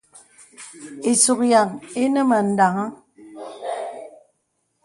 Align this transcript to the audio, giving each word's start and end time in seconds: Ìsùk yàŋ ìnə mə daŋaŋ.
Ìsùk 1.11 1.39
yàŋ 1.51 1.67
ìnə 2.01 2.21
mə 2.29 2.37
daŋaŋ. 2.57 2.89